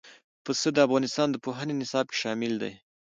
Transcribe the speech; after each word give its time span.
پسه 0.43 0.69
د 0.73 0.77
افغانستان 0.87 1.27
د 1.31 1.35
پوهنې 1.45 1.73
نصاب 1.81 2.05
کې 2.09 2.17
شامل 2.23 2.53
دي. 2.61 2.73